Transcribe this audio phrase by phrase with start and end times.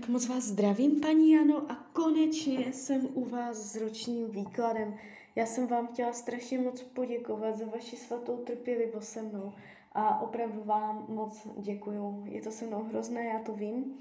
[0.00, 4.94] Tak moc vás zdravím, paní Jano, a konečně jsem u vás s ročním výkladem.
[5.36, 9.52] Já jsem vám chtěla strašně moc poděkovat za vaši svatou trpělivost se mnou
[9.92, 12.24] a opravdu vám moc děkuju.
[12.26, 13.98] Je to se mnou hrozné, já to vím,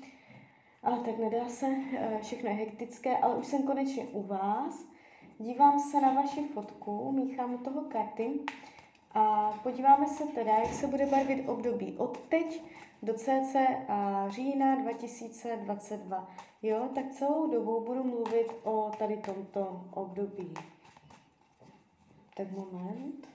[0.84, 1.66] ale tak nedá se,
[1.98, 4.86] eh, všechno je hektické, ale už jsem konečně u vás.
[5.40, 8.32] Dívám se na vaši fotku, míchám u toho karty
[9.12, 12.62] a podíváme se teda, jak se bude barvit období od teď
[13.06, 13.56] do CC
[13.88, 16.28] a října 2022.
[16.62, 20.54] Jo, tak celou dobu budu mluvit o tady tomto období.
[22.36, 23.35] Tak moment.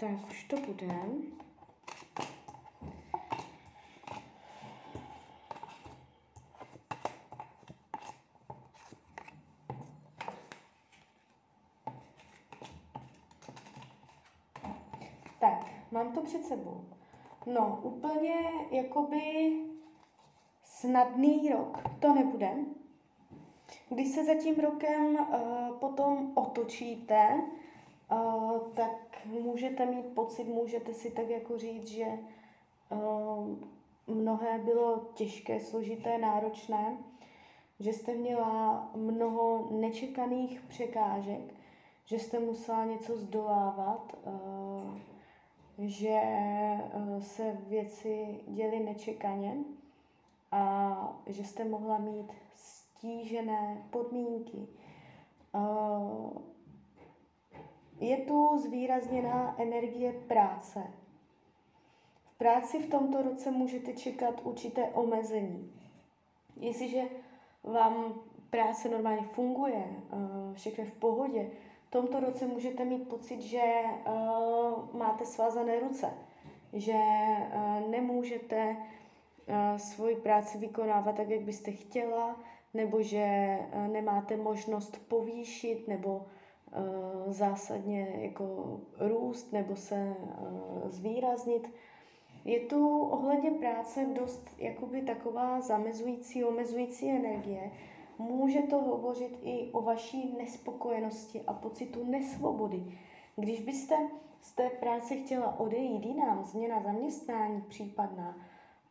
[0.00, 0.88] Tak už to bude.
[15.40, 16.84] Tak, mám to před sebou.
[17.46, 18.34] No, úplně
[18.70, 19.52] jakoby
[20.64, 22.50] snadný rok to nebude.
[23.88, 27.42] Když se za tím rokem uh, potom otočíte,
[28.74, 32.06] tak můžete mít pocit, můžete si tak jako říct, že
[34.06, 36.96] mnohé bylo těžké, složité, náročné,
[37.80, 41.54] že jste měla mnoho nečekaných překážek,
[42.04, 44.16] že jste musela něco zdolávat,
[45.78, 46.20] že
[47.20, 49.56] se věci děly nečekaně
[50.52, 54.66] a že jste mohla mít stížené podmínky.
[58.00, 60.82] Je tu zvýrazněná energie práce.
[62.24, 65.72] V práci v tomto roce můžete čekat určité omezení.
[66.56, 67.02] Jestliže
[67.64, 68.14] vám
[68.50, 71.50] práce normálně funguje, eh, všechno je v pohodě,
[71.88, 74.10] v tomto roce můžete mít pocit, že eh,
[74.92, 76.10] máte svázané ruce,
[76.72, 78.76] že eh, nemůžete
[79.76, 82.36] svoji práci vykonávat tak, jak byste chtěla,
[82.74, 83.58] nebo že
[83.92, 86.26] nemáte možnost povýšit nebo
[87.32, 91.70] zásadně jako růst nebo se eh, zvýraznit.
[92.44, 97.70] Je tu ohledně práce dost jakoby taková zamezující, omezující energie.
[98.18, 102.82] Může to hovořit i o vaší nespokojenosti a pocitu nesvobody.
[103.36, 103.94] Když byste
[104.40, 108.36] z té práce chtěla odejít jinam, změna zaměstnání případná,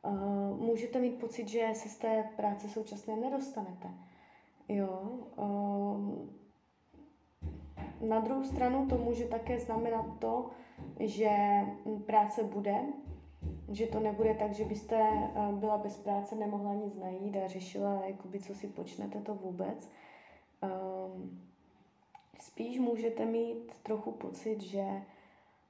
[0.01, 3.90] uh, můžete mít pocit, že se z té práce současné nedostanete.
[4.69, 5.19] Jo,
[8.01, 10.49] na druhou stranu to může také znamenat to,
[10.99, 11.29] že
[12.05, 12.75] práce bude,
[13.71, 18.01] že to nebude tak, že byste eh, byla bez práce, nemohla nic najít a řešila,
[18.05, 19.89] jakoby, co si počnete to vůbec.
[20.63, 21.41] Um,
[22.41, 24.85] spíš můžete mít trochu pocit, že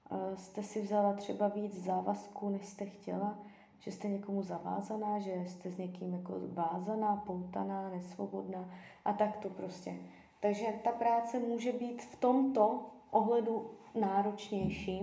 [0.09, 3.39] uh, jste si vzala třeba víc závazků, než jste chtěla,
[3.79, 8.69] že jste někomu zavázaná, že jste s někým jako vázaná, poutaná, nesvobodná
[9.05, 9.95] a tak to prostě.
[10.39, 15.01] Takže ta práce může být v tomto ohledu náročnější.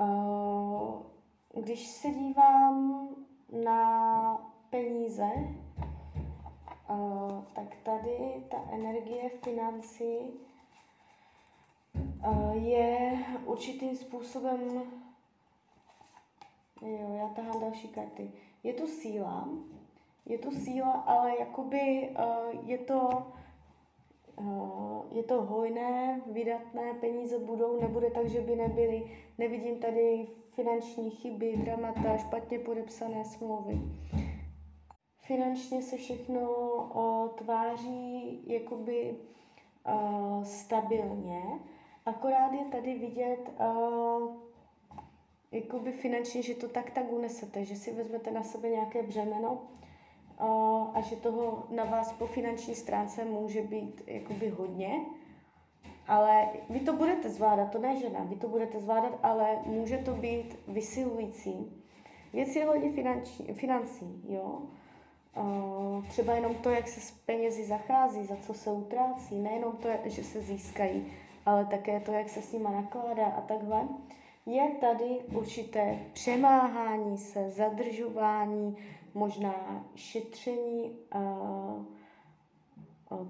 [0.00, 0.04] Eh,
[1.60, 3.08] když se dívám
[3.62, 6.94] na peníze, eh,
[7.52, 10.18] tak tady ta energie financí
[12.22, 14.82] eh, je určitým způsobem,
[16.82, 19.48] jo, já tahám další karty, je to síla,
[20.26, 22.10] je to síla, ale jakoby
[22.62, 23.26] je to
[25.10, 29.10] je to hojné, vydatné, peníze budou, nebude tak, že by nebyly.
[29.38, 33.80] Nevidím tady finanční chyby, dramata, špatně podepsané smlouvy.
[35.20, 39.16] Finančně se všechno uh, tváří jakoby
[39.86, 41.42] uh, stabilně,
[42.06, 43.50] akorát je tady vidět
[45.52, 49.62] jakoby finančně, že to tak tak unesete, že si vezmete na sebe nějaké břemeno,
[50.94, 55.00] a že toho na vás po finanční stránce může být jakoby hodně,
[56.08, 60.14] ale vy to budete zvládat, to ne žena, vy to budete zvládat, ale může to
[60.14, 61.82] být vysilující.
[62.32, 64.62] Věc je hodně finanční, financí, jo.
[66.08, 70.24] Třeba jenom to, jak se s penězi zachází, za co se utrácí, nejenom to, že
[70.24, 71.12] se získají,
[71.46, 73.88] ale také to, jak se s nima nakládá a takhle.
[74.46, 78.76] Je tady určité přemáhání se, zadržování,
[79.16, 80.98] možná šetření,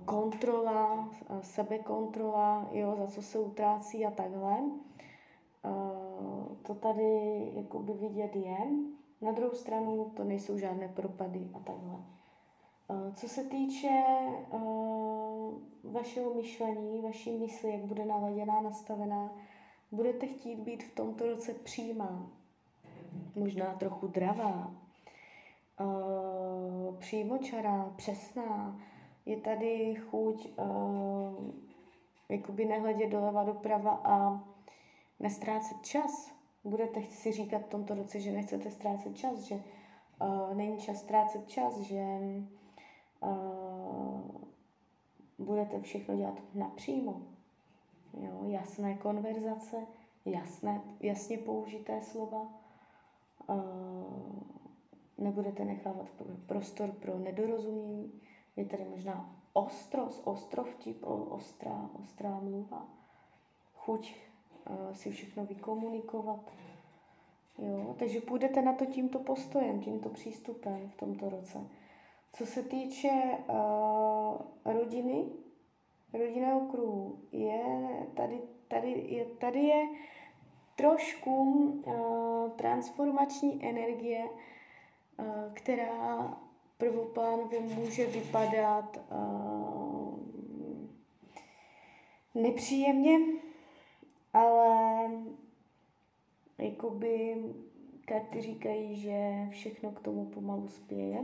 [0.05, 1.09] kontrola,
[1.41, 4.59] sebekontrola, jo, za co se utrácí a takhle.
[6.63, 8.59] To tady jakoby vidět je.
[9.21, 11.97] Na druhou stranu to nejsou žádné propady a takhle.
[13.15, 14.05] Co se týče
[15.85, 19.33] vašeho myšlení, vaší mysli, jak bude naladěná, nastavená,
[19.93, 22.31] budete chtít být v tomto roce přímá,
[23.35, 24.75] možná trochu dravá,
[26.99, 28.81] přímočará, přesná.
[29.27, 30.49] Je tady chuť
[32.29, 34.45] jakoby nehledět doleva doprava a
[35.21, 36.33] nestrácet čas.
[36.65, 41.49] Budete si říkat v tomto roce, že nechcete ztrácet čas, že uh, není čas ztrácet
[41.49, 42.19] čas, že
[43.21, 44.21] uh,
[45.39, 47.23] budete všechno dělat napřímo.
[48.21, 49.77] Jo, jasné konverzace,
[50.25, 52.49] jasné, jasně použité slova.
[53.49, 54.56] Uh,
[55.19, 56.07] nebudete nechávat
[56.47, 58.21] prostor pro nedorozumění.
[58.57, 62.89] Je tady možná ostrost, ostrovtip, ostrá, ostrá mluva.
[63.75, 64.17] Chuť
[64.71, 66.53] uh, si všechno vykomunikovat.
[67.59, 71.59] Jo, takže půjdete na to tímto postojem, tímto přístupem v tomto roce.
[72.33, 73.11] Co se týče
[73.49, 75.25] uh, rodiny,
[76.13, 77.63] rodinného kruhu, je
[78.15, 79.89] tady, tady, je, tady je
[80.77, 84.29] trošku uh, transformační energie,
[85.53, 86.37] která
[86.79, 88.99] prvoplánově může vypadat
[92.35, 93.19] nepříjemně,
[94.33, 95.11] ale
[96.59, 97.45] jakoby
[98.05, 101.23] karty říkají, že všechno k tomu pomalu spěje.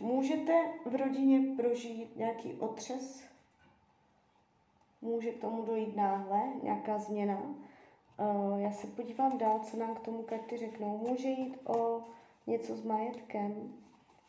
[0.00, 0.52] Můžete
[0.86, 3.24] v rodině prožít nějaký otřes,
[5.02, 7.42] může k tomu dojít náhle, nějaká změna.
[8.56, 10.98] Já se podívám dál, co nám k tomu karty řeknou.
[11.08, 12.02] Může jít o
[12.46, 13.72] něco s majetkem,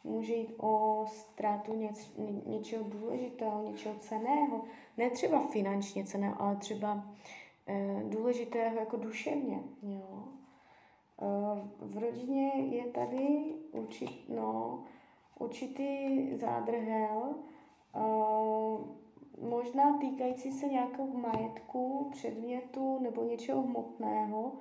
[0.04, 2.12] může jít o ztrátu něč,
[2.46, 4.62] něčeho důležitého, něčeho ceného.
[4.98, 6.94] Ne třeba finančně ceného, ale třeba
[7.70, 9.64] uh, důležitého jako duševně.
[9.84, 10.24] Jo.
[11.22, 14.84] Uh, v rodině je tady určit, no,
[15.40, 17.36] určitý zádrhel,
[17.96, 18.82] uh,
[19.50, 24.52] možná týkající se nějakého majetku, předmětu nebo něčeho hmotného.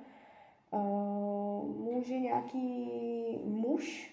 [0.71, 2.89] Uh, může nějaký
[3.43, 4.11] muž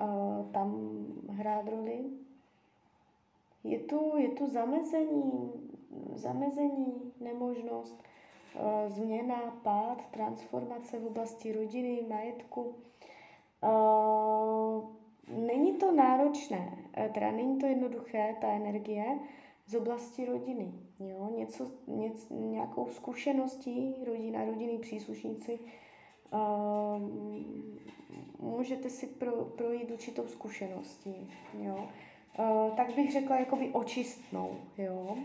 [0.00, 0.96] uh, tam
[1.28, 2.04] hrát roli.
[3.64, 5.52] Je tu, je tu zamezení,
[6.14, 8.02] zamezení, nemožnost,
[8.54, 12.74] uh, změna, pád, transformace v oblasti rodiny, majetku.
[15.28, 16.78] Není to náročné,
[17.14, 19.18] teda není to jednoduché, ta energie
[19.66, 20.72] z oblasti rodiny.
[21.00, 21.30] Jo?
[21.36, 25.58] Něco, něco, nějakou zkušeností rodina, rodiny, příslušníci,
[26.32, 27.00] uh,
[28.40, 31.30] můžete si pro, projít určitou zkušeností.
[31.58, 31.88] Jo?
[32.38, 34.56] Uh, tak bych řekla jakoby očistnou.
[34.78, 35.16] Jo?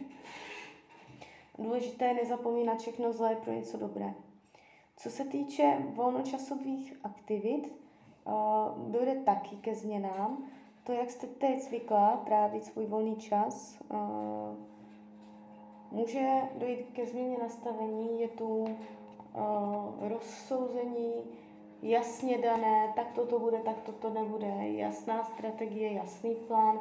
[1.60, 4.14] Důležité je nezapomínat všechno zlé pro něco dobré.
[4.98, 7.74] Co se týče volnočasových aktivit,
[8.26, 10.52] uh, dojde taky ke změnám.
[10.84, 13.98] To, jak jste teď zvykla trávit svůj volný čas, uh,
[15.92, 18.70] může dojít ke změně nastavení, je tu uh,
[20.00, 21.14] rozsouzení
[21.82, 26.80] jasně dané, tak toto bude, tak toto nebude, jasná strategie, jasný plán,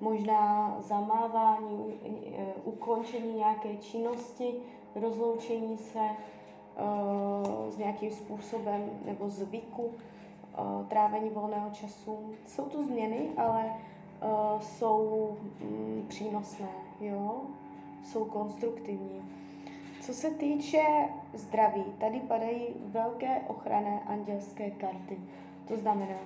[0.00, 4.54] možná zamávání, uh, ukončení nějaké činnosti,
[4.94, 9.90] rozloučení se uh, s nějakým způsobem nebo zvyku,
[10.88, 12.34] trávení volného času.
[12.46, 13.72] Jsou to změny, ale
[14.60, 16.68] jsou mm, přínosné,
[17.00, 17.42] jo?
[18.04, 19.22] Jsou konstruktivní.
[20.00, 20.82] Co se týče
[21.34, 25.18] zdraví, tady padají velké ochranné andělské karty.
[25.68, 26.18] To znamená,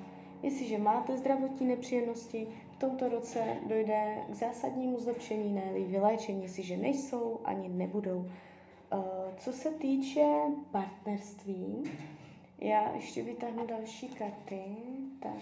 [0.43, 7.41] jestliže máte zdravotní nepříjemnosti, v tomto roce dojde k zásadnímu zlepšení, ne vyléčení, jestliže nejsou,
[7.45, 8.27] ani nebudou.
[9.37, 10.27] Co se týče
[10.71, 11.91] partnerství,
[12.59, 14.63] já ještě vytáhnu další karty.
[15.21, 15.41] Tak.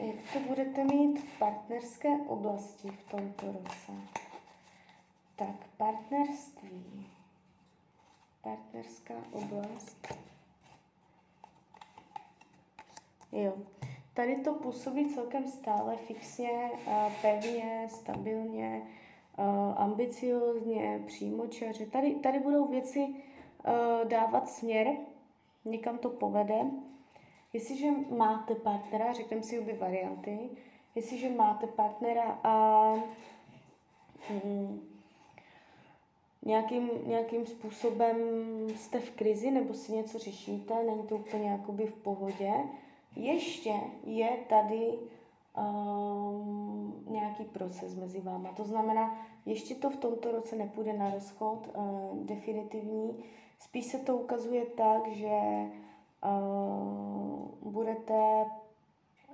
[0.00, 3.92] Jak to budete mít v partnerské oblasti v tomto roce?
[5.36, 7.06] Tak, partnerství.
[8.42, 10.14] Partnerská oblast.
[13.32, 13.52] Jo.
[14.14, 16.70] Tady to působí celkem stále fixně,
[17.22, 18.82] pevně, stabilně,
[19.76, 21.86] ambiciozně, přímočaře.
[21.86, 23.14] Tady, tady budou věci
[24.04, 24.96] dávat směr,
[25.64, 26.60] někam to povede.
[27.52, 30.50] Jestliže máte partnera, řekneme si obě varianty,
[30.94, 32.94] jestliže máte partnera a
[34.44, 34.93] mm,
[36.44, 38.16] nějakým, nějakým způsobem
[38.74, 42.52] jste v krizi nebo si něco řešíte, není to úplně jakoby v pohodě,
[43.16, 43.72] ještě
[44.04, 44.98] je tady
[45.58, 48.52] um, nějak, nějaký proces mezi váma.
[48.52, 53.24] To znamená, ještě to v tomto roce nepůjde na rozchod uh, definitivní.
[53.58, 55.38] Spíš se to ukazuje tak, že
[56.24, 58.44] uh, budete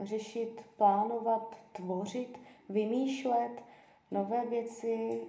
[0.00, 3.62] řešit, plánovat, tvořit, vymýšlet
[4.10, 5.22] nové věci,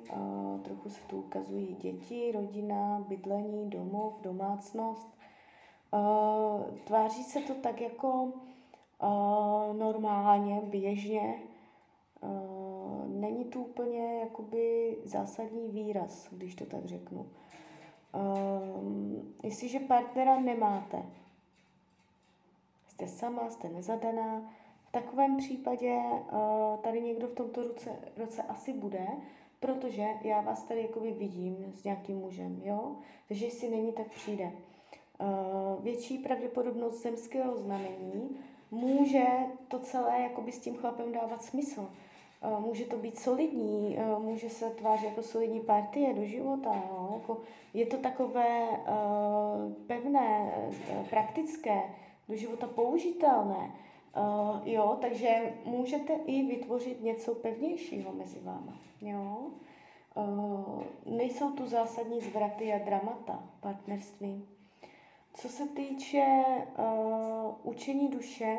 [0.63, 5.17] trochu se tu ukazují děti, rodina, bydlení, domov, domácnost.
[6.83, 8.31] Tváří se to tak jako
[9.73, 11.39] normálně, běžně.
[13.07, 17.25] Není to úplně jakoby zásadní výraz, když to tak řeknu.
[19.43, 21.05] Jestliže partnera nemáte,
[22.87, 24.53] jste sama, jste nezadaná,
[24.91, 29.07] v takovém případě uh, tady někdo v tomto roce, roce asi bude,
[29.59, 32.95] protože já vás tady jakoby vidím s nějakým mužem, jo?
[33.27, 34.43] Takže jestli není, tak přijde.
[34.43, 38.37] Uh, větší pravděpodobnost zemského znamení
[38.71, 39.25] může
[39.67, 41.81] to celé jakoby s tím chlapem dávat smysl.
[41.81, 46.83] Uh, může to být solidní, může se tvářit jako solidní partie do života.
[46.89, 47.09] Jo?
[47.13, 47.37] Jako
[47.73, 48.67] je to takové
[49.87, 50.53] pevné,
[51.09, 51.81] praktické,
[52.29, 53.71] do života použitelné.
[54.17, 58.77] Uh, jo, takže můžete i vytvořit něco pevnějšího mezi váma.
[59.01, 59.37] Jo?
[60.15, 64.45] Uh, nejsou tu zásadní zvraty a dramata partnerství.
[65.33, 66.43] Co se týče
[66.77, 68.57] uh, učení duše,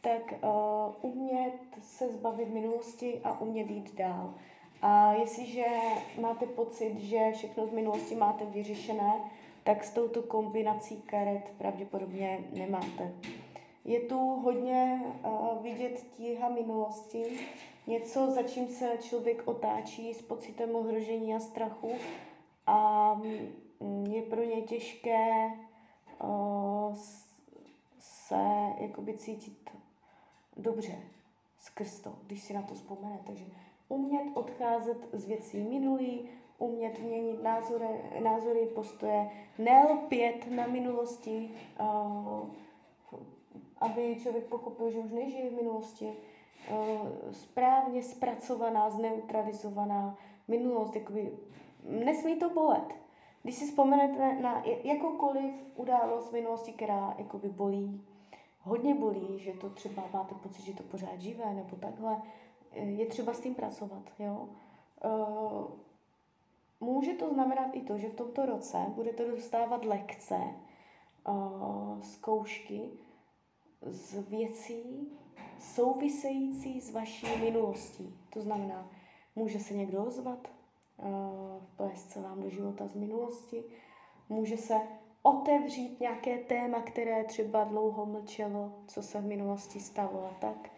[0.00, 4.34] tak uh, umět se zbavit minulosti a umět jít dál.
[4.82, 5.64] A jestliže
[6.20, 9.12] máte pocit, že všechno z minulosti máte vyřešené,
[9.64, 13.12] tak s touto kombinací karet pravděpodobně nemáte.
[13.84, 17.40] Je tu hodně uh, vidět tíha minulosti,
[17.86, 21.92] něco, za čím se člověk otáčí s pocitem ohrožení a strachu
[22.66, 25.52] a mm, je pro ně těžké
[26.22, 26.94] uh,
[27.98, 28.44] se
[28.78, 29.70] jakoby cítit
[30.56, 30.98] dobře
[31.58, 33.20] skrz to, když si na to vzpomene.
[33.26, 33.44] Takže
[33.88, 37.86] umět odcházet z věcí minulý, umět měnit názory,
[38.22, 42.48] názory postoje, nelpět na minulosti, uh,
[43.82, 46.12] aby člověk pochopil, že už nežije v minulosti,
[46.70, 50.16] uh, správně zpracovaná, zneutralizovaná
[50.48, 51.32] minulost, jakoby,
[51.82, 52.94] nesmí to bolet.
[53.42, 58.04] Když si vzpomenete na jakoukoliv událost v minulosti, která jakoby bolí,
[58.60, 62.22] hodně bolí, že to třeba máte pocit, že to pořád živé nebo takhle,
[62.72, 64.02] eh, je třeba s tím pracovat.
[64.18, 64.48] Jo?
[65.04, 65.64] Uh,
[66.80, 70.36] může to znamenat i to, že v tomto roce budete dostávat lekce,
[72.00, 72.90] zkoušky
[73.86, 75.12] z věcí
[75.58, 78.14] související s vaší minulostí.
[78.32, 78.90] To znamená,
[79.36, 80.48] může se někdo ozvat,
[81.72, 83.64] vplést se vám do života z minulosti,
[84.28, 84.80] může se
[85.22, 90.70] otevřít nějaké téma, které třeba dlouho mlčelo, co se v minulosti stalo a tak.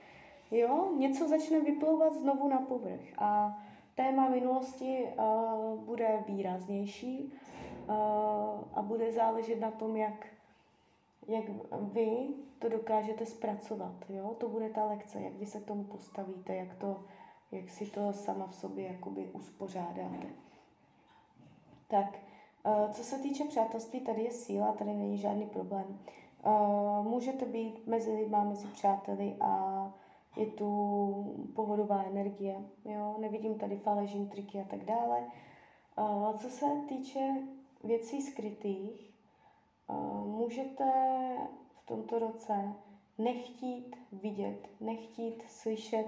[0.50, 3.58] Jo, něco začne vyplouvat znovu na povrch a
[3.94, 7.32] téma minulosti uh, bude výraznější
[7.88, 7.94] uh,
[8.74, 10.26] a bude záležet na tom, jak,
[11.28, 11.44] jak
[11.80, 12.28] vy
[12.58, 13.94] to dokážete zpracovat.
[14.08, 14.36] Jo?
[14.38, 17.04] To bude ta lekce, jak vy se k tomu postavíte, jak, to,
[17.52, 20.26] jak si to sama v sobě jakoby uspořádáte.
[21.88, 22.18] Tak,
[22.66, 25.98] uh, co se týče přátelství, tady je síla, tady není žádný problém.
[26.46, 29.92] Uh, můžete být mezi lidma, mezi přáteli a
[30.36, 33.16] je tu pohodová energie, jo?
[33.18, 35.24] nevidím tady faležin, triky a tak dále.
[35.98, 37.42] Uh, co se týče
[37.84, 39.13] věcí skrytých,
[40.24, 40.84] můžete
[41.74, 42.74] v tomto roce
[43.18, 46.06] nechtít vidět, nechtít slyšet,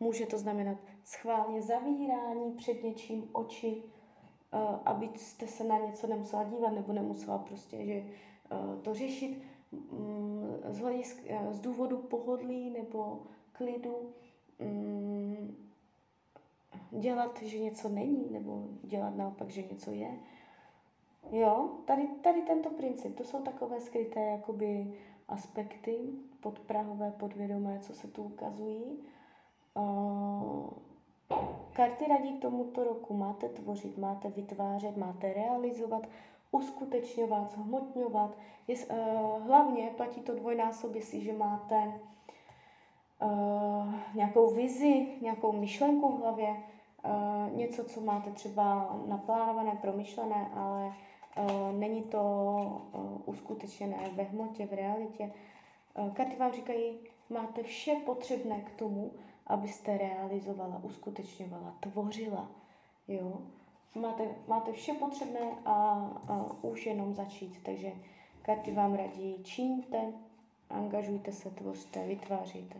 [0.00, 3.82] může to znamenat schválně zavírání před něčím oči,
[4.52, 8.04] uh, abyste se na něco nemusela dívat nebo nemusela prostě že,
[8.52, 14.12] uh, to řešit um, z, hledisk, z důvodu pohodlí nebo klidu,
[14.58, 15.56] um,
[16.90, 20.18] dělat, že něco není, nebo dělat naopak, že něco je.
[21.32, 24.94] Jo, tady, tady tento princip, to jsou takové skryté jakoby
[25.28, 25.98] aspekty
[26.40, 28.98] podprahové, podvědomé, co se tu ukazují.
[29.74, 30.70] Uh,
[31.72, 33.14] karty radí k tomuto roku.
[33.14, 36.06] Máte tvořit, máte vytvářet, máte realizovat,
[36.50, 38.36] uskutečňovat, zhmotňovat.
[38.68, 42.00] Je, uh, hlavně platí to dvojnásob, jestliže máte
[43.22, 46.56] uh, nějakou vizi, nějakou myšlenku v hlavě,
[47.54, 50.92] něco, co máte třeba naplánované, promyšlené, ale
[51.72, 52.22] není to
[52.92, 55.32] uh, uskutečené ve hmotě, v realitě.
[55.98, 56.98] Uh, karty vám říkají,
[57.30, 59.12] máte vše potřebné k tomu,
[59.46, 62.50] abyste realizovala, uskutečňovala, tvořila.
[63.08, 63.38] Jo?
[63.94, 65.72] Máte, máte vše potřebné a,
[66.28, 67.62] a už jenom začít.
[67.62, 67.92] Takže
[68.42, 70.12] karty vám radí, čiňte,
[70.70, 72.78] angažujte se, tvořte, vytvářejte.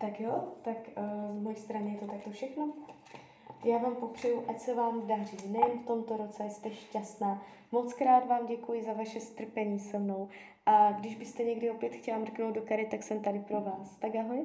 [0.00, 2.72] Tak jo, tak uh, z mojí strany je to takto všechno.
[3.64, 7.42] Já vám popřeju, ať se vám daří nejen v tomto roce, jste šťastná.
[7.72, 10.28] Moc krát vám děkuji za vaše strpení se mnou
[10.66, 13.98] a když byste někdy opět chtěla mrknout do kary, tak jsem tady pro vás.
[13.98, 14.44] Tak ahoj.